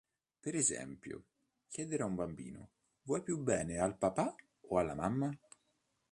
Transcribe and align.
Per 0.39 0.55
esempio, 0.55 1.25
chiedere 1.67 2.01
ad 2.01 2.09
un 2.09 2.15
bambino 2.15 2.71
"vuoi 3.03 3.21
più 3.21 3.37
bene 3.37 3.77
al 3.77 3.99
papà 3.99 4.33
o 4.61 4.79
alla 4.79 4.95
mamma? 4.95 5.31